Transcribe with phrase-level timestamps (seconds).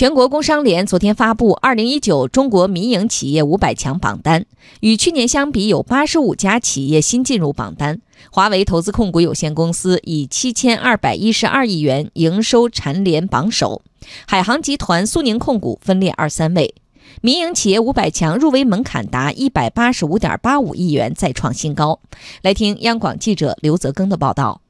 [0.00, 4.46] 全国工商联昨天发布二零一九中国民营企业五百强榜单，
[4.80, 8.00] 与去年相比，有八十五家企业新进入榜单。
[8.30, 13.82] 华为投资控股有限公司以七千二百一十二亿元营收蝉联榜首，
[14.26, 16.74] 海航集团、苏宁控股分列二三位。
[17.20, 22.00] 民营企业五百强入围门槛达一百八十五点八五亿元，再创新高。
[22.40, 24.62] 来听央广记者刘泽庚的报道。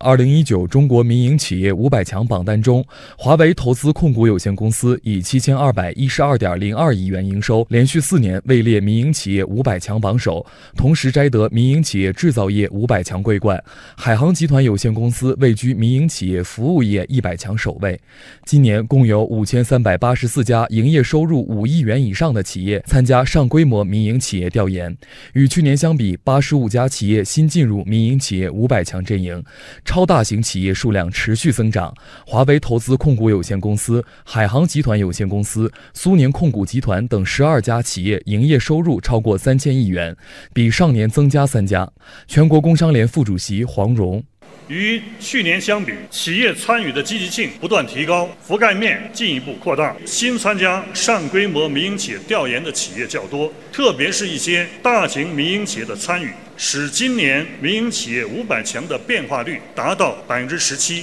[0.00, 2.84] 二零一九中国民营企业五百强榜单中，
[3.16, 13.60] 华为投资控股有限公司以七千二百一十二点零二亿元营收，连续四年位列民营企业五百强榜首，同时摘得民营企业制造业五百强桂冠。
[13.96, 18.00] 海航集团有限公司位居民营企业服务业一百强首位。
[18.44, 24.96] 今年共有五千三百八十四家营业收入五亿元以上的企业参加上规模民营企业调研，
[25.32, 29.42] 与去年相比，八十五家企业新进入民营企业五百强阵营。
[29.88, 31.94] 超大型企业数量持续增长，
[32.26, 40.14] 华为投资控股有限公司、海航集团有限公司、苏宁控股集团等十二家企业营业收入超过三千亿元，
[40.52, 41.90] 比上年增加三家。
[42.26, 44.22] 全国工商联副主席黄荣。
[44.68, 49.96] 与去年相比，企业参与的积极性不断提高，覆盖面进一步扩大。
[50.04, 61.02] 新参加上规模民营企业调研的企业较多，特别是一些大型民营企业的参与，使今年民营企业五百强的变化率达到百分之十七。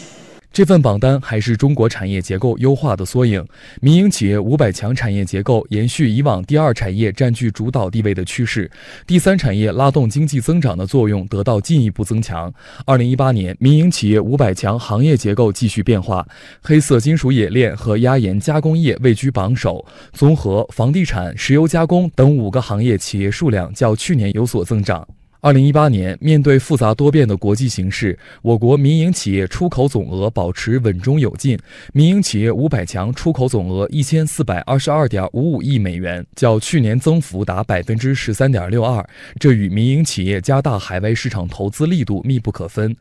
[0.56, 3.46] 这份榜单还是中国产业结构优化的缩影。
[3.82, 8.72] 民营企业五百强产业结构延续以往第二产业占据主导地位的趋势，
[9.06, 12.54] 第三产业拉动经济增长的作用得到进一步增强。
[12.86, 16.26] 二零一八年，民营企业五百强行业结构继续变化，
[16.62, 25.06] 黑色金属冶炼和压延加工业位居榜首，综合、房地产、石油加工等五个行业企业数量较去年有所增长。
[25.46, 31.56] 二零一八年，面对复杂多变的国际形势，我国民营企业出口总额保持稳中有进。
[31.94, 39.08] 民营企业五百强出口总额一千四百二十二点五五亿美元，较去年增幅达百分之十三点六二。
[39.40, 42.98] 这与民营企业加大海外市场投资力度密不可分。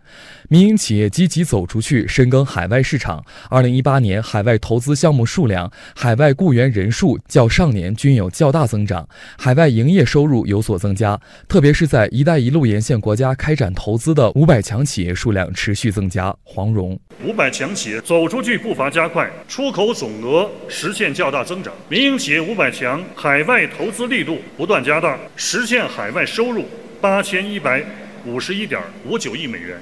[0.51, 3.25] 民营企业积极走出去，深耕海外市场。
[3.49, 11.19] 二零一八年，海外投资项目数量、海外雇员人数较上年均有较大增长，海外营业收入有所增加，
[11.49, 16.35] 特别是在“一带在一路”沿线国家开展投资的五百强企业数量持续增加。
[16.43, 21.73] 黄荣，五百强企业走出去步伐加快，出口总额实现较大增长。
[21.89, 26.65] 民营企业五百强海外投资力度不断加大，实现海外收入
[27.01, 27.81] 八千一百
[28.27, 29.79] 五十一点五九亿美元。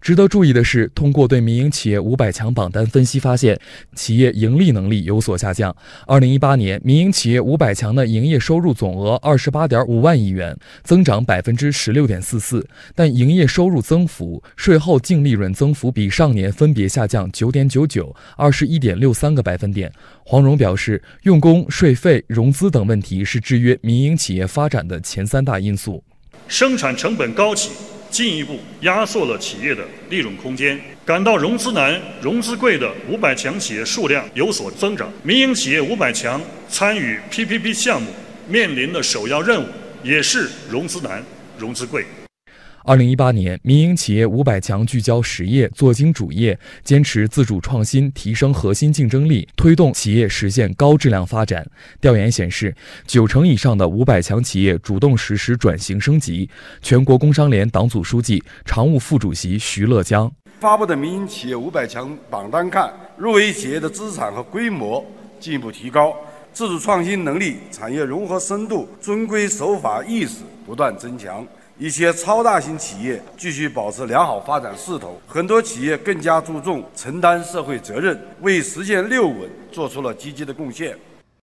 [0.00, 3.58] 值得注意的是，通过对民营企业五百强榜单分析发现，
[3.94, 5.74] 企业盈利能力有所下降。
[6.06, 19.92] 二零一八年，民营企业五百强的营业收入总额二十八点五万亿元，增长百分之十六点四四，但营业收入增幅、税后净利润增幅比上年分别下降九点九九、二十一点六三个百分点。
[20.24, 26.02] 黄荣表示，用工、税费、融资等问题是制约民营企业发展的前三大因素。
[26.46, 27.70] 生产成本高企。
[28.10, 35.12] 进一步压缩了企业的利润空间，感到融资难、融资贵的五百强企业数量有所增长。
[35.22, 38.08] 民营企业五百强参与 PPP 项目
[38.48, 39.66] 面临的首要任务
[40.02, 41.22] 也是融资难、
[41.58, 42.04] 融资贵。
[42.88, 51.70] 二零一八年，民营企业五百强聚焦实业、做精主业，坚持自主创新，提升核心竞争力，推动企业实现高质量发展。
[52.00, 52.74] 调研显示，
[53.06, 56.48] 九成以上的五百强企业主动实施转型升级。
[56.80, 65.04] 全国工商联党组书记、常务副主席徐乐江发布的民营企业五百强榜单看，入围企业的资产和规模
[65.38, 66.16] 进一步提高，
[66.54, 71.46] 自主创新能力、产业融合深度、遵规守法意识不断增强。
[71.78, 80.98] 一些超大型企业继续保持良好发展势头，很多企业更加注重承担社会责任，为实现“六稳”做出了积极的贡献。